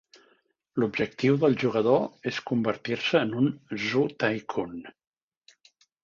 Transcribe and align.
L'objectiu 0.83 1.35
del 1.41 1.57
jugador 1.63 2.31
és 2.31 2.39
convertir-se 2.51 3.21
en 3.27 3.35
un 3.41 3.51
"Zoo 3.83 4.07
Tycoon". 4.23 4.73